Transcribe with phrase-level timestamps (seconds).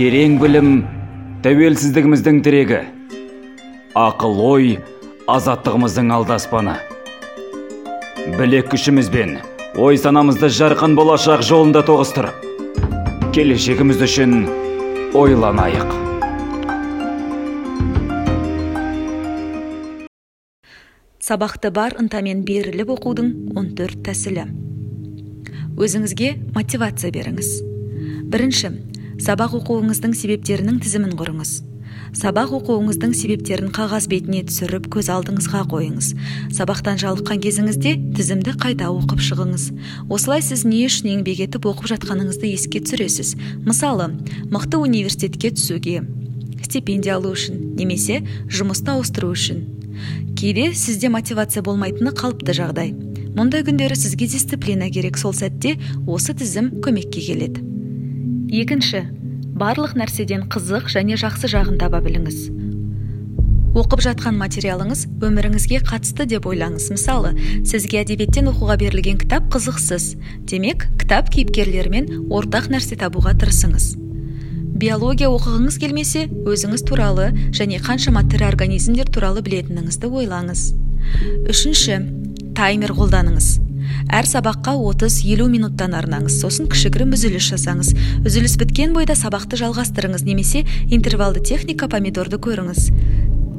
[0.00, 0.68] терең білім
[1.44, 2.78] тәуелсіздігіміздің тірегі.
[4.00, 4.68] Ақыл ой
[5.28, 6.78] азаттығымыздың алдаспаны.
[8.38, 9.34] Білек күшімізбен
[9.76, 14.32] ой санамызды жарқын болашақ жолында тоғыстырып келешегіміз үшін
[15.20, 15.92] ойланайық.
[21.20, 24.48] Сабақты бар ынтамен беріліп оқудың 14 тәсілі.
[25.76, 27.58] Өзіңізге мотивация беріңіз.
[28.32, 28.72] Бірінші
[29.20, 31.52] сабақ оқуыңыздың себептерінің тізімін құрыңыз.
[32.16, 36.08] Сабақ оқуыңыздың себептерін қағаз бетіне түсіріп көз алдыңызға қойыңыз.
[36.56, 39.66] Сабақтан жалыққан кезіңізде тізімді қайта оқып шығыңыз.
[40.10, 43.36] Осылай сіз не үшін еңбек етіп оқып жатқаныңызды еске түсіресіз?
[43.62, 44.10] Мысалы
[44.50, 46.02] мықты университетке түсуге
[46.64, 49.62] стипендия алу үшін немесе жұмысты ауыстыру үшін.
[50.38, 52.94] Кейде сізде мотивация болмайтыны қалыпты жағдай.
[53.36, 57.62] Мұндай күндері сізге дисциплина керек сол сәтте осы тізім көмекке келеді.
[58.50, 59.04] Екінші
[59.60, 62.48] барлық нәрседен қызық және жақсы жағын таба біліңіз.
[63.76, 66.88] Оқып жатқан материалыңыз өміріңізге қатысты деп ойлаңыз.
[66.94, 67.34] Мысалы
[67.68, 70.16] сізге әдебиеттен оқуға берілген кітап қызықсыз.
[70.48, 73.92] Демек кітап кейіпкерлерімен ортақ нәрсе табуға тырысыңыз.
[74.80, 80.70] Биология оқығыңыз келмесе өзіңіз туралы және қаншама тірі организмдер туралы білетініңізді ойлаңыз.
[81.52, 82.00] Үшінші
[82.56, 83.58] таймер қолданыңыз.
[84.08, 86.40] Әр сабаққа 30-50 минуттан арнаңыз.
[86.42, 87.94] Сосын кішігірім үзіліс жасаңыз.
[88.26, 92.90] Үзіліс біткен бойда сабақты жалғастырыңыз немесе интервалды техника помидорды көріңіз.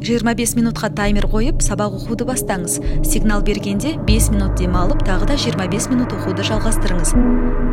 [0.02, 2.80] 25 минутқа таймер қойып сабақ оқуды бастаңыз.
[3.06, 7.12] Сигнал бергенде 5 минут демалып тағы да 25 минут оқуды жалғастырыңыз.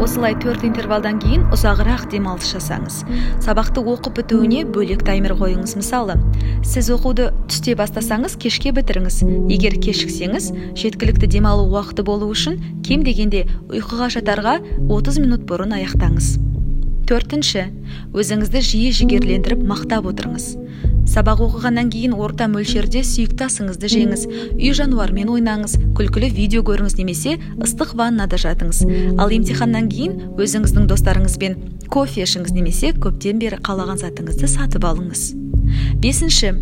[0.04, 2.98] Осылай төрт интервалдан кейін ұзағырақ демалыс жасаңыз.
[3.40, 6.18] Сабақты оқып бітуіне бөлек таймер қойыңыз мысалы.
[6.60, 9.22] Сіз оқуды түсте бастасаңыз кешке бітіріңіз.
[9.48, 16.36] Егер кешіксеңіз жеткілікті демалу уақыты болу үшін кем дегенде ұйқыға жатарға 30 минут бұрын аяқтаңыз.
[17.08, 17.70] Төртінші.
[18.12, 20.67] Өзіңізді жиі жігерлендіріп мақтап отырыңыз.
[21.18, 24.20] Сабақ оқығаннан кейін орта мөлшерде сүйікті асыңызды жеңіз.
[24.54, 28.84] Үй жануарымен ойнаңыз күлкілі видео көріңіз немесе ыстық ваннада жатыңыз.
[29.18, 31.58] Ал емтиханнан кейін өзіңіздің достарыңызбен
[31.90, 35.32] кофе ішіңіз немесе көптен бері қалаған затыңызды сатып алыңыз.
[35.98, 36.54] Бесінші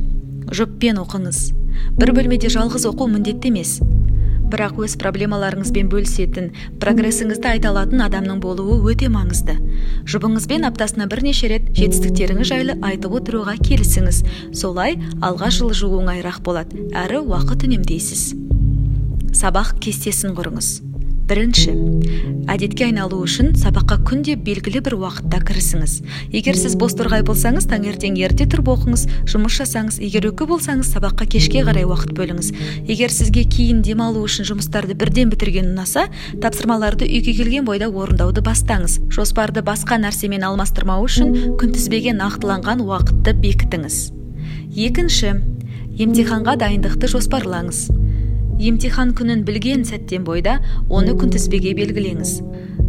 [0.57, 1.43] жұппен оқыңыз.
[2.01, 3.77] Бір бөлмеде жалғыз оқу міндетті емес.
[4.53, 6.51] Бірақ өз проблемаларыңызбен бөлісетін
[6.83, 9.57] прогрессіңізді айта алатын адамның болуы өте маңызды.
[10.09, 14.23] Жұбыңызбен аптасына бірнеше рет жетістіктеріңіз жайлы айтып отыруға келісіңіз.
[14.57, 16.89] Солай алға жылжу оңайырақ болады.
[16.97, 18.29] Әрі уақыт үнемдейсіз.
[19.37, 20.96] Сабақ кестесін құрыңыз.
[21.27, 21.73] Бірінші
[22.47, 25.95] әдетке айналу үшін сабаққа күнде белгілі бір уақытта кірісіңіз.
[26.31, 31.27] Егер сіз бос торғай болсаңыз таңертең ерте тұрып оқыңыз жұмыс жасаңыз егер үкі болсаңыз сабаққа
[31.35, 32.53] кешке қарай уақыт бөліңіз.
[32.87, 36.07] Егер сізге кейін демалу үшін жұмыстарды бірден бітірген ұнаса
[36.43, 39.01] тапсырмаларды үйге келген бойда орындауды бастаңыз.
[39.11, 44.01] Жоспарды басқа нәрсемен алмастырмау үшін күнтізбеге нақтыланған уақытты бекітіңіз.
[44.77, 45.35] Екінші
[45.97, 47.89] емтиханға дайындықты жоспарлаңыз.
[48.59, 50.59] Емтихан күнін білген сәттен бойда
[50.89, 52.41] оны күнтізбеге белгілеңіз.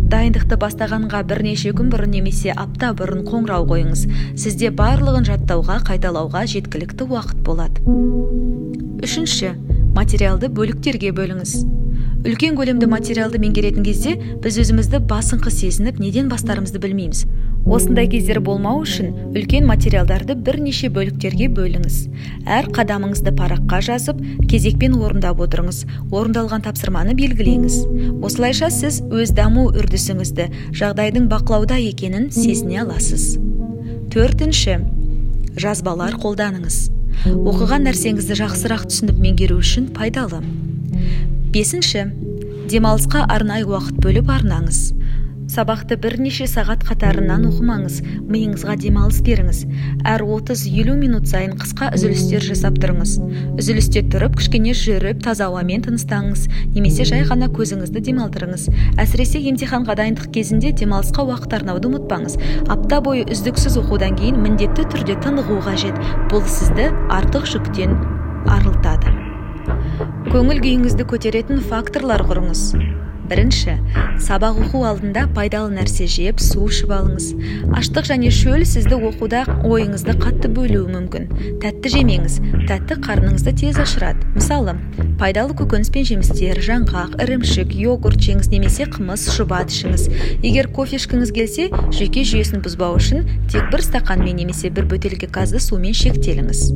[0.08, 4.06] Дайындықты бастағанға бірнеше күн бұрын немесе апта бұрын қоңырау қойыңыз.
[4.40, 7.84] Сізде барлығын жаттауға қайталауға жеткілікті уақыт болады.
[9.04, 9.52] Үшінші
[9.98, 11.58] материалды бөліктерге бөліңіз.
[12.28, 17.26] Үлкен көлемді материалды меңгеретін кезде біз өзімізді басыңқы сезініп неден бастарымызды білмейміз.
[17.68, 21.98] Осындай кездер болмау үшін үлкен материалдарды бірнеше бөліктерге бөліңіз.
[22.48, 25.84] Әр қадамыңызды параққа жазып кезекпен орындап отырыңыз.
[26.12, 27.80] Орындалған тапсырманы белгілеңіз.
[28.24, 30.48] Осылайша сіз өз даму үрдісіңізді
[30.80, 33.36] жағдайдың бақылауда екенін сезіне аласыз.
[34.14, 34.80] Төртінші.
[35.58, 36.78] Жазбалар қолданыңыз.
[37.28, 40.44] Оқыған нәрсеңізді жақсырақ түсініп меңгеру үшін пайдалы.
[41.52, 42.12] Бесінші.
[42.70, 44.92] Демалысқа арнайы уақыт бөліп арнаңыз.
[45.48, 49.62] Сабақты бірнеше сағат қатарынан оқымаңыз миыңызға демалыс беріңіз.
[50.08, 53.14] Әр 30-50 минут сайын қысқа үзілістер жасап тұрыңыз.
[53.58, 58.68] Үзілісте тұрып кішкене жүріп таза ауамен тыныстаңыз немесе жай ғана көзіңізді демалдырыңыз.
[59.00, 62.38] Әсіресе емтиханға дайындық кезінде демалысқа уақыт арнауды ұмытпаңыз.
[62.68, 65.98] Апта бойы үздіксіз оқудан кейін міндетті түрде тынығу қажет.
[66.34, 67.96] Бұл сізді артық жүктен
[68.52, 69.16] арылтады.
[70.28, 72.97] Көңіл күйіңізді көтеретін факторлар құрыңыз.
[73.30, 73.78] Бірінші
[74.24, 77.28] сабақ оқу алдында пайдалы нәрсе жеп су ішіп алыңыз.
[77.78, 81.28] Аштық және шөл сізді оқуда ойыңызды қатты бөлуі мүмкін.
[81.62, 82.40] Тәтті жемеңіз
[82.70, 84.26] тәтті қарныңызды тез ашырады.
[84.36, 84.78] Мысалы
[85.22, 90.08] пайдалы көкөніс пен жемістер жаңғақ ірімшік йогурт жеңіз немесе қымыз шұбат ішіңіз.
[90.42, 95.62] Егер кофе ішкіңіз келсе жүйке жүйесін бұзбау үшін тек бір стақанмен немесе бір бөтелке газды
[95.64, 96.68] сумен шектеліңіз.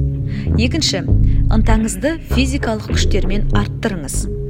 [0.58, 1.06] Екінші
[1.52, 4.41] ынтаңызды физикалық күштермен арттырыңыз.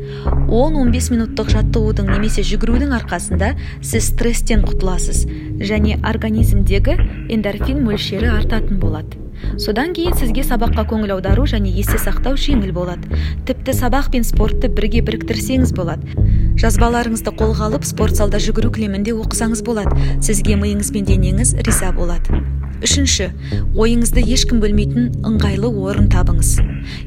[0.51, 5.25] 10-15 минуттық жаттығудың немесе жүгірудің арқасында сіз стресстен құтыласыз
[5.63, 6.97] және организмдегі
[7.31, 9.21] эндорфин мөлшері артатын болады.
[9.57, 13.09] Содан кейін сізге сабаққа көңіл аудару және есте сақтау жеңіл болады.
[13.47, 16.15] Тіпті сабақ пен спортты бірге біріктірсеңіз болады.
[16.61, 19.97] Жазбаларыңызды қолға алып спорт залда жүгіру кілемінде оқысаңыз болады.
[20.21, 22.43] Сізге миыңыз бен денеңіз риза болады.
[22.81, 23.29] Үшінші
[23.77, 26.55] ойыңызды ешкім бөлмейтін ыңғайлы орын табыңыз.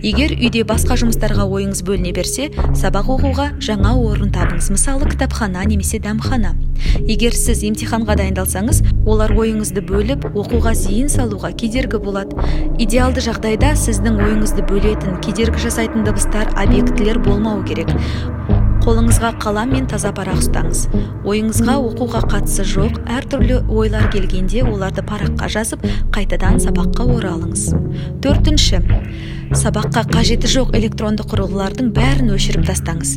[0.04, 4.70] Егер үйде басқа жұмыстарға ойыңыз бөліне берсе сабақ оқуға жаңа орын табыңыз.
[4.74, 6.54] Мысалы кітапхана немесе дәмхана.
[7.08, 12.38] Егер сіз емтиханға дайындалсаңыз олар ойыңызды бөліп оқуға зейін салуға кедергі болады.
[12.78, 17.90] Идеалды жағдайда сіздің ойыңызды бөлетін кедергі жасайтын дыбыстар объектілер болмау керек.
[18.84, 20.82] Қолыңызға қалам мен таза парақ ұстаңыз.
[21.24, 27.64] Ойыңызға оқуға қатысы жоқ әртүрлі ойлар келгенде оларды параққа жазып қайтадан сабаққа оралыңыз.
[28.20, 28.82] Төртінші
[29.56, 33.16] сабаққа қажеті жоқ электронды құрылғылардың бәрін өшіріп тастаңыз.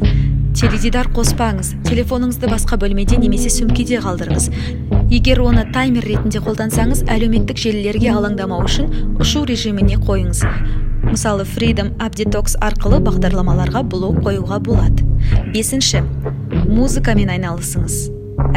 [0.57, 4.49] Теледидар қоспаңыз телефоныңызды басқа бөлмеде немесе сөмкеде қалдырыңыз.
[5.11, 10.45] Егер оны таймер ретінде қолдансаңыз әлеуметтік желілерге алаңдамау үшін ұшу режиміне қойыңыз.
[11.07, 15.05] Мысалы freedom app detox арқылы бағдарламаларға блок қоюға болады.
[15.53, 16.03] Бесінші
[16.67, 17.97] музыкамен айналысыңыз.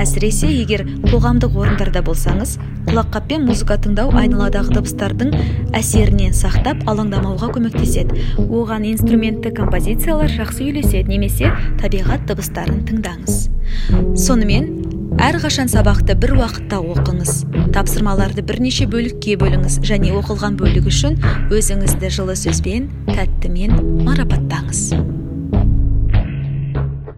[0.01, 2.59] Әсіресе егер қоғамдық орындарда болсаңыз
[2.89, 5.33] құлаққаппен музыка тыңдау айналадағы дыбыстардың
[5.77, 8.25] әсерінен сақтап алаңдамауға көмектеседі.
[8.45, 13.49] Оған инструментті композициялар жақсы үйлеседі немесе табиғат дыбыстарын тыңдаңыз.
[14.21, 14.80] Сонымен
[15.19, 17.33] әрқашан сабақты бір уақытта оқыңыз.
[17.75, 21.19] Тапсырмаларды бірнеше бөлікке бөліңіз және оқылған бөлік үшін
[21.51, 23.75] өзіңізді жылы сөзбен тәттімен
[24.07, 25.20] марапаттаңыз.